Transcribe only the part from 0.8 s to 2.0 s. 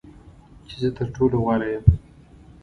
زه تر ټولو غوره یم.